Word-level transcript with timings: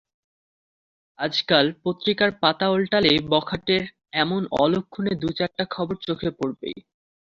আজকাল 1.19 1.65
পত্রিকার 1.83 2.29
পাতা 2.41 2.67
ওলটালেই 2.69 3.19
বখাটেদের 3.29 3.83
এমন 4.13 4.41
অলক্ষুনে 4.59 5.13
দু-চারটা 5.21 5.63
খবর 5.71 5.95
চোখে 6.07 6.29
পড়েই। 6.39 6.77